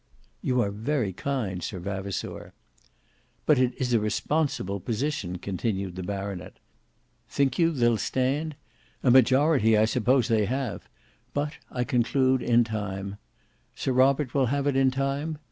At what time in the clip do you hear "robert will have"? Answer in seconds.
13.91-14.65